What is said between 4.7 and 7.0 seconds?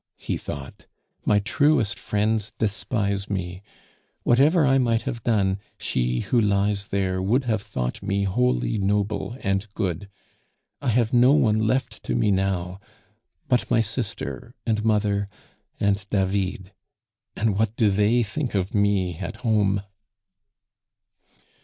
might have done, she who lies